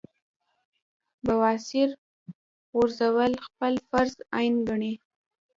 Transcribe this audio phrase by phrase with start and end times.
[1.25, 1.89] بواسير
[2.73, 4.93] غورزول خپل فرض عېن ګڼي-